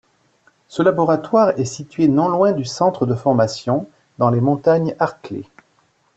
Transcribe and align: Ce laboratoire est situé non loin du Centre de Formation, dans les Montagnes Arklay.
Ce 0.67 0.81
laboratoire 0.81 1.51
est 1.59 1.65
situé 1.65 2.07
non 2.07 2.27
loin 2.27 2.53
du 2.53 2.65
Centre 2.65 3.05
de 3.05 3.13
Formation, 3.13 3.87
dans 4.17 4.31
les 4.31 4.41
Montagnes 4.41 4.95
Arklay. 4.97 5.43